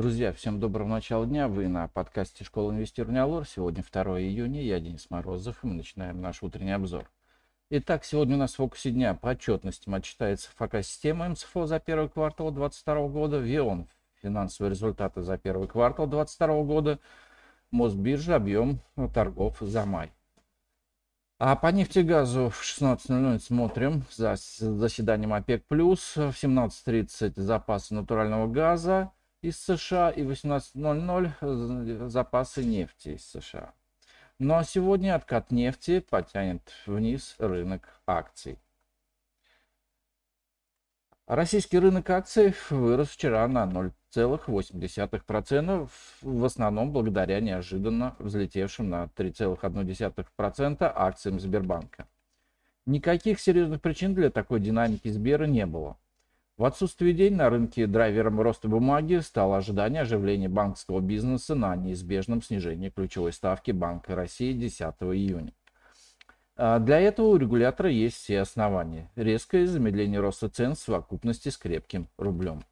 Друзья, 0.00 0.32
всем 0.32 0.60
доброго 0.60 0.88
начала 0.88 1.26
дня. 1.26 1.46
Вы 1.46 1.68
на 1.68 1.86
подкасте 1.88 2.42
«Школа 2.42 2.72
инвестирования 2.72 3.22
Алор». 3.22 3.46
Сегодня 3.46 3.84
2 3.84 4.18
июня, 4.22 4.62
я 4.62 4.80
Денис 4.80 5.10
Морозов, 5.10 5.62
и 5.62 5.66
мы 5.66 5.74
начинаем 5.74 6.22
наш 6.22 6.42
утренний 6.42 6.72
обзор. 6.72 7.10
Итак, 7.68 8.06
сегодня 8.06 8.36
у 8.36 8.38
нас 8.38 8.54
в 8.54 8.56
фокусе 8.56 8.92
дня 8.92 9.12
по 9.12 9.28
отчетностям 9.28 9.94
отчитается 9.94 10.48
ФК-система 10.56 11.28
МСФО 11.28 11.66
за 11.66 11.80
первый 11.80 12.08
квартал 12.08 12.50
2022 12.50 13.08
года, 13.08 13.36
ВИОН 13.40 13.88
финансовые 14.22 14.70
результаты 14.70 15.20
за 15.20 15.36
первый 15.36 15.68
квартал 15.68 16.06
2022 16.06 16.62
года, 16.62 16.98
Мосбиржа 17.70 18.36
объем 18.36 18.80
торгов 19.12 19.58
за 19.60 19.84
май. 19.84 20.12
А 21.38 21.56
по 21.56 21.66
нефтегазу 21.66 22.48
в 22.48 22.62
16.00 22.62 23.38
смотрим 23.38 24.04
за 24.10 24.36
заседанием 24.36 25.34
ОПЕК+, 25.34 25.62
в 25.68 25.74
17.30 25.74 27.38
запасы 27.38 27.92
натурального 27.92 28.46
газа, 28.46 29.12
из 29.42 29.60
США 29.60 30.10
и 30.10 30.22
18.00 30.22 31.32
э, 31.40 32.08
запасы 32.08 32.64
нефти 32.64 33.10
из 33.10 33.30
США. 33.30 33.74
Ну 34.38 34.54
а 34.54 34.64
сегодня 34.64 35.14
откат 35.14 35.50
нефти 35.50 36.00
потянет 36.00 36.62
вниз 36.86 37.34
рынок 37.38 38.00
акций. 38.06 38.58
Российский 41.26 41.78
рынок 41.78 42.08
акций 42.10 42.54
вырос 42.70 43.10
вчера 43.10 43.46
на 43.46 43.64
0,8%, 43.64 45.88
в 46.22 46.44
основном 46.44 46.90
благодаря 46.90 47.40
неожиданно 47.40 48.16
взлетевшим 48.18 48.90
на 48.90 49.04
3,1% 49.14 50.92
акциям 50.94 51.38
Сбербанка. 51.38 52.08
Никаких 52.86 53.38
серьезных 53.38 53.80
причин 53.80 54.14
для 54.14 54.30
такой 54.30 54.58
динамики 54.58 55.08
Сбера 55.08 55.44
не 55.44 55.66
было. 55.66 55.96
В 56.60 56.64
отсутствие 56.66 57.14
день 57.14 57.36
на 57.36 57.48
рынке 57.48 57.86
драйвером 57.86 58.38
роста 58.38 58.68
бумаги 58.68 59.20
стало 59.20 59.56
ожидание 59.56 60.02
оживления 60.02 60.50
банковского 60.50 61.00
бизнеса 61.00 61.54
на 61.54 61.74
неизбежном 61.74 62.42
снижении 62.42 62.90
ключевой 62.90 63.32
ставки 63.32 63.70
Банка 63.70 64.14
России 64.14 64.52
10 64.52 64.80
июня. 65.00 65.54
А 66.56 66.78
для 66.78 67.00
этого 67.00 67.28
у 67.28 67.36
регулятора 67.38 67.88
есть 67.88 68.16
все 68.16 68.40
основания. 68.40 69.10
Резкое 69.16 69.66
замедление 69.66 70.20
роста 70.20 70.50
цен 70.50 70.74
в 70.74 70.78
совокупности 70.78 71.48
с 71.48 71.56
крепким 71.56 72.08
рублем. 72.18 72.62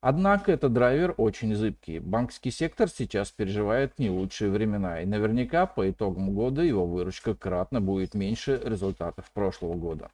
Однако 0.00 0.50
этот 0.50 0.72
драйвер 0.72 1.12
очень 1.18 1.54
зыбкий. 1.54 1.98
Банковский 1.98 2.50
сектор 2.50 2.88
сейчас 2.88 3.30
переживает 3.30 3.98
не 3.98 4.08
лучшие 4.08 4.50
времена, 4.50 5.02
и 5.02 5.04
наверняка 5.04 5.66
по 5.66 5.90
итогам 5.90 6.32
года 6.32 6.62
его 6.62 6.86
выручка 6.86 7.34
кратно 7.34 7.82
будет 7.82 8.14
меньше 8.14 8.58
результатов 8.64 9.30
прошлого 9.34 9.74
года. 9.74 10.10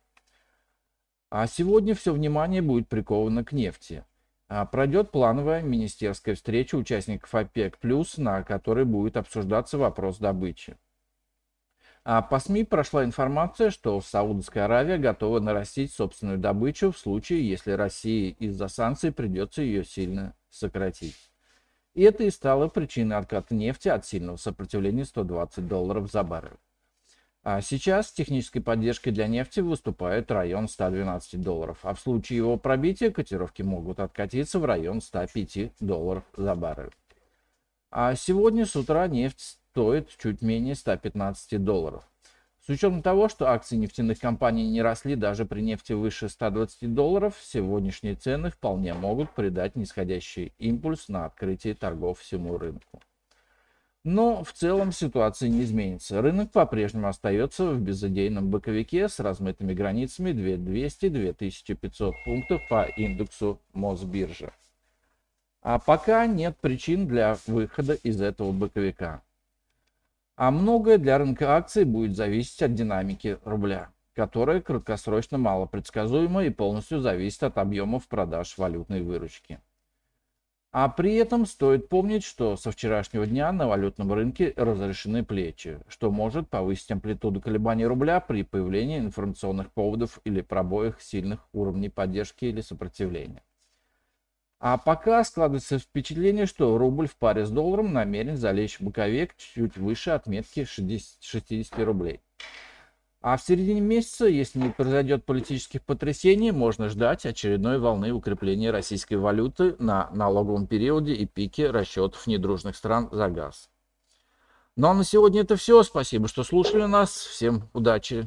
А 1.30 1.46
сегодня 1.46 1.94
все 1.94 2.12
внимание 2.12 2.62
будет 2.62 2.88
приковано 2.88 3.44
к 3.44 3.52
нефти. 3.52 4.04
А 4.48 4.64
пройдет 4.64 5.10
плановая 5.10 5.60
министерская 5.60 6.34
встреча 6.34 6.76
участников 6.76 7.34
ОПЕК+, 7.34 7.78
на 8.16 8.42
которой 8.42 8.86
будет 8.86 9.18
обсуждаться 9.18 9.76
вопрос 9.76 10.18
добычи. 10.18 10.76
А 12.02 12.22
по 12.22 12.38
СМИ 12.38 12.64
прошла 12.64 13.04
информация, 13.04 13.70
что 13.70 14.00
Саудовская 14.00 14.64
Аравия 14.64 14.96
готова 14.96 15.40
нарастить 15.40 15.92
собственную 15.92 16.38
добычу 16.38 16.92
в 16.92 16.96
случае, 16.98 17.46
если 17.46 17.72
России 17.72 18.30
из-за 18.38 18.68
санкций 18.68 19.12
придется 19.12 19.60
ее 19.60 19.84
сильно 19.84 20.34
сократить. 20.48 21.30
И 21.92 22.02
это 22.02 22.24
и 22.24 22.30
стало 22.30 22.68
причиной 22.68 23.18
отката 23.18 23.54
нефти 23.54 23.88
от 23.88 24.06
сильного 24.06 24.36
сопротивления 24.36 25.04
120 25.04 25.66
долларов 25.66 26.10
за 26.10 26.22
баррель. 26.22 26.56
А 27.50 27.62
сейчас 27.62 28.12
технической 28.12 28.60
поддержкой 28.60 29.10
для 29.10 29.26
нефти 29.26 29.60
выступает 29.60 30.30
район 30.30 30.68
112 30.68 31.40
долларов, 31.40 31.78
а 31.80 31.94
в 31.94 31.98
случае 31.98 32.36
его 32.36 32.58
пробития 32.58 33.10
котировки 33.10 33.62
могут 33.62 34.00
откатиться 34.00 34.58
в 34.58 34.66
район 34.66 35.00
105 35.00 35.72
долларов 35.80 36.24
за 36.36 36.54
баррель. 36.54 36.92
А 37.90 38.14
сегодня 38.16 38.66
с 38.66 38.76
утра 38.76 39.08
нефть 39.08 39.40
стоит 39.70 40.10
чуть 40.18 40.42
менее 40.42 40.74
115 40.74 41.64
долларов. 41.64 42.06
С 42.66 42.68
учетом 42.68 43.00
того, 43.00 43.30
что 43.30 43.48
акции 43.48 43.76
нефтяных 43.76 44.20
компаний 44.20 44.68
не 44.68 44.82
росли 44.82 45.16
даже 45.16 45.46
при 45.46 45.62
нефти 45.62 45.94
выше 45.94 46.28
120 46.28 46.92
долларов, 46.92 47.34
сегодняшние 47.42 48.14
цены 48.14 48.50
вполне 48.50 48.92
могут 48.92 49.30
придать 49.30 49.74
нисходящий 49.74 50.52
импульс 50.58 51.08
на 51.08 51.24
открытие 51.24 51.74
торгов 51.74 52.20
всему 52.20 52.58
рынку. 52.58 53.00
Но 54.04 54.44
в 54.44 54.52
целом 54.52 54.92
ситуация 54.92 55.48
не 55.48 55.62
изменится. 55.62 56.22
Рынок 56.22 56.52
по-прежнему 56.52 57.08
остается 57.08 57.72
в 57.72 57.80
безыдейном 57.80 58.48
боковике 58.48 59.08
с 59.08 59.18
размытыми 59.18 59.74
границами 59.74 60.30
2200-2500 60.30 62.12
пунктов 62.24 62.60
по 62.68 62.84
индексу 62.84 63.60
Мосбиржи. 63.72 64.52
А 65.60 65.78
пока 65.78 66.26
нет 66.26 66.56
причин 66.58 67.06
для 67.06 67.36
выхода 67.46 67.94
из 67.94 68.20
этого 68.20 68.52
боковика. 68.52 69.22
А 70.36 70.52
многое 70.52 70.98
для 70.98 71.18
рынка 71.18 71.56
акций 71.56 71.84
будет 71.84 72.14
зависеть 72.16 72.62
от 72.62 72.74
динамики 72.74 73.38
рубля, 73.44 73.90
которая 74.14 74.60
краткосрочно 74.60 75.36
малопредсказуема 75.36 76.44
и 76.44 76.50
полностью 76.50 77.00
зависит 77.00 77.42
от 77.42 77.58
объемов 77.58 78.06
продаж 78.06 78.56
валютной 78.56 79.02
выручки. 79.02 79.60
А 80.70 80.90
при 80.90 81.14
этом 81.14 81.46
стоит 81.46 81.88
помнить, 81.88 82.24
что 82.24 82.56
со 82.56 82.70
вчерашнего 82.70 83.26
дня 83.26 83.50
на 83.52 83.66
валютном 83.66 84.12
рынке 84.12 84.52
разрешены 84.54 85.24
плечи, 85.24 85.80
что 85.88 86.10
может 86.10 86.50
повысить 86.50 86.90
амплитуду 86.90 87.40
колебаний 87.40 87.86
рубля 87.86 88.20
при 88.20 88.42
появлении 88.42 88.98
информационных 88.98 89.72
поводов 89.72 90.20
или 90.24 90.42
пробоях 90.42 91.00
сильных 91.00 91.48
уровней 91.54 91.88
поддержки 91.88 92.44
или 92.44 92.60
сопротивления. 92.60 93.42
А 94.60 94.76
пока 94.76 95.24
складывается 95.24 95.78
впечатление, 95.78 96.44
что 96.44 96.76
рубль 96.76 97.06
в 97.06 97.16
паре 97.16 97.46
с 97.46 97.50
долларом 97.50 97.92
намерен 97.94 98.36
залечь 98.36 98.78
в 98.78 98.82
боковик 98.82 99.36
чуть 99.36 99.78
выше 99.78 100.10
отметки 100.10 100.64
60, 100.64 101.22
60 101.22 101.78
рублей. 101.78 102.20
А 103.20 103.36
в 103.36 103.42
середине 103.42 103.80
месяца, 103.80 104.26
если 104.26 104.60
не 104.60 104.70
произойдет 104.70 105.24
политических 105.24 105.82
потрясений, 105.82 106.52
можно 106.52 106.88
ждать 106.88 107.26
очередной 107.26 107.78
волны 107.78 108.12
укрепления 108.12 108.70
российской 108.70 109.14
валюты 109.14 109.74
на 109.80 110.08
налоговом 110.12 110.68
периоде 110.68 111.14
и 111.14 111.26
пике 111.26 111.70
расчетов 111.70 112.28
недружных 112.28 112.76
стран 112.76 113.08
за 113.10 113.28
газ. 113.28 113.70
Ну 114.76 114.86
а 114.86 114.94
на 114.94 115.02
сегодня 115.02 115.40
это 115.40 115.56
все. 115.56 115.82
Спасибо, 115.82 116.28
что 116.28 116.44
слушали 116.44 116.84
нас. 116.84 117.10
Всем 117.10 117.68
удачи 117.72 118.24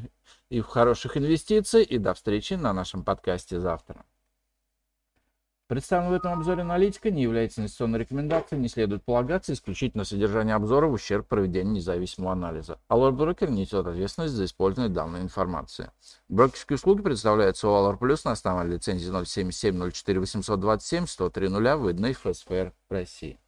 и 0.50 0.59
хороших 0.59 1.16
инвестиций. 1.16 1.84
И 1.84 1.97
до 1.97 2.13
встречи 2.13 2.56
на 2.56 2.74
нашем 2.74 3.06
подкасте 3.06 3.62
завтра. 3.62 4.03
Представленная 5.72 6.12
в 6.12 6.16
этом 6.16 6.34
обзоре 6.34 6.64
аналитика 6.64 7.09
не 7.12 7.22
является 7.22 7.62
инвестиционной 7.62 8.00
рекомендацией, 8.00 8.59
не 8.59 8.68
следует 8.68 9.06
полагаться 9.06 9.54
исключительно 9.54 10.04
содержание 10.04 10.54
обзора 10.56 10.88
в 10.88 10.92
ущерб 10.92 11.30
проведению 11.30 11.76
независимого 11.76 12.34
анализа. 12.34 12.78
Allure 12.90 13.16
Broker 13.16 13.50
несет 13.50 13.88
ответственность 13.88 14.34
за 14.34 14.44
использование 14.44 14.94
данной 14.94 15.22
информации. 15.22 15.90
Брокерские 16.28 16.76
услуги 16.76 17.02
предоставляются 17.02 17.70
у 17.70 17.72
Allure 17.72 17.98
Plus 17.98 18.20
на 18.26 18.31
основании 18.31 18.74
лицензии 18.74 19.24
077 19.24 19.92
04 19.94 20.20
827 20.20 21.06
103 21.06 21.48
0 21.48 21.76
выданной 21.78 22.12
ФСФР 22.16 22.74
России. 22.90 23.40